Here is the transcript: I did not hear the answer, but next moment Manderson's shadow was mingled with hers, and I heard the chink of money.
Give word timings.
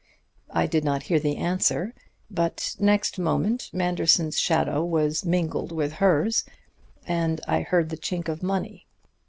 I 0.49 0.65
did 0.65 0.83
not 0.83 1.03
hear 1.03 1.19
the 1.19 1.37
answer, 1.37 1.93
but 2.31 2.75
next 2.79 3.19
moment 3.19 3.69
Manderson's 3.71 4.39
shadow 4.39 4.83
was 4.83 5.23
mingled 5.23 5.71
with 5.71 5.93
hers, 5.93 6.43
and 7.05 7.39
I 7.47 7.61
heard 7.61 7.89
the 7.89 7.97
chink 7.97 8.27
of 8.27 8.41
money. 8.41 8.87